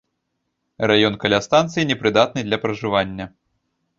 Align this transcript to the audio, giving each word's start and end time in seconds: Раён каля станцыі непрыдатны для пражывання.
Раён 0.91 1.17
каля 1.25 1.39
станцыі 1.47 1.85
непрыдатны 1.91 2.41
для 2.47 2.57
пражывання. 2.63 3.25